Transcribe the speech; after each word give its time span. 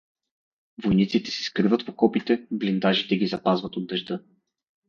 Войниците 0.85 1.31
се 1.31 1.43
скриват 1.43 1.81
в 1.83 1.89
окопите, 1.89 2.47
блиндажите 2.51 3.17
ги 3.17 3.27
запазват 3.27 3.75
от 3.77 3.87
дъжда. 3.87 4.19